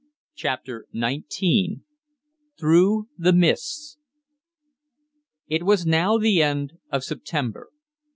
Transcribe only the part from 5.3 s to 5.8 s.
It